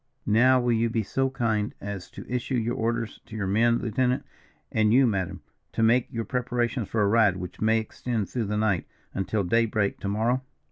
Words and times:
"Now 0.25 0.59
will 0.59 0.71
you 0.73 0.89
be 0.89 1.03
so 1.03 1.29
kind 1.29 1.75
as 1.79 2.09
to 2.09 2.25
issue 2.27 2.55
your 2.57 2.73
orders 2.73 3.19
to 3.27 3.35
your 3.35 3.45
men, 3.45 3.77
lieutenant, 3.77 4.25
and 4.71 4.91
you, 4.91 5.05
madam, 5.05 5.41
to 5.73 5.83
make 5.83 6.11
your 6.11 6.25
preparations 6.25 6.87
for 6.87 7.03
a 7.03 7.07
ride 7.07 7.37
which 7.37 7.61
may 7.61 7.77
extend 7.77 8.27
through 8.27 8.45
the 8.45 8.57
night 8.57 8.87
until 9.13 9.43
day 9.43 9.67
break 9.67 9.99
to 9.99 10.07
morrow?" 10.09 10.41